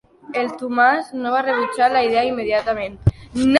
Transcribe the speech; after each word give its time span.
El 0.43 0.47
Tomàs 0.61 1.11
no 1.19 1.35
va 1.35 1.43
rebutjar 1.49 1.91
la 1.97 2.03
idea 2.09 2.25
immediatament. 2.33 3.01